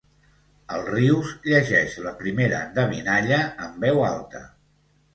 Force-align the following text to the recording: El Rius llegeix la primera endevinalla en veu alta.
El 0.77 0.85
Rius 0.87 1.35
llegeix 1.51 1.99
la 2.07 2.15
primera 2.23 2.65
endevinalla 2.71 3.41
en 3.69 3.81
veu 3.89 4.07
alta. 4.11 4.47